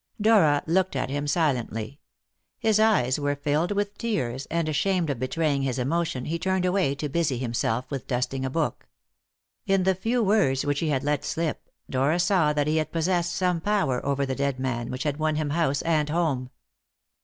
[0.19, 1.99] Dora looked at him silently.
[2.57, 6.95] His eyes were filled with tears, and, ashamed of betraying his emotion, he turned away
[6.95, 8.87] to busy himself with dusting a book.
[9.67, 13.35] In the few words which he had let slip Dora saw that he had possessed
[13.35, 16.49] some power over the dead man which had won him house and home.